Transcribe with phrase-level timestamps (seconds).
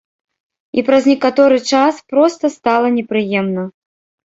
[0.79, 3.73] І праз некаторы час проста стала непрыемна.